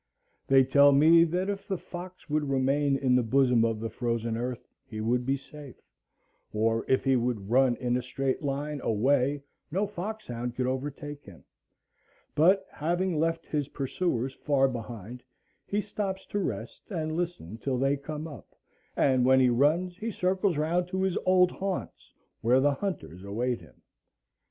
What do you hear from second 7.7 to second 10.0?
in a straight line away no